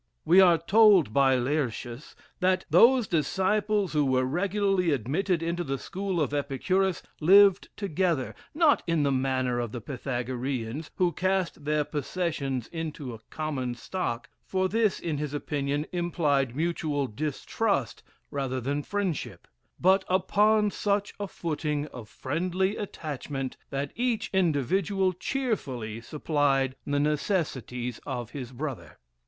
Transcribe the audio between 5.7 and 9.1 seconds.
school of Epicurus, lived together, not in